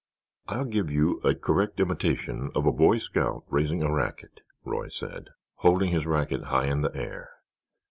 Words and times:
"I'll 0.47 0.65
give 0.65 0.89
you 0.89 1.19
a 1.19 1.35
correct 1.35 1.79
imitation 1.79 2.49
of 2.55 2.65
a 2.65 2.71
boy 2.71 2.97
scout 2.97 3.43
raising 3.51 3.83
a 3.83 3.93
racket," 3.93 4.41
Roy 4.63 4.87
said, 4.87 5.29
holding 5.57 5.91
his 5.91 6.07
racket 6.07 6.45
high 6.45 6.65
in 6.71 6.81
the 6.81 6.95
air. 6.95 7.29